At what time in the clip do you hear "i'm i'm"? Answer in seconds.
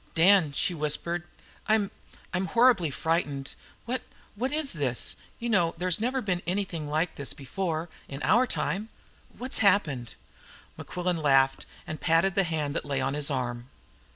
1.67-2.47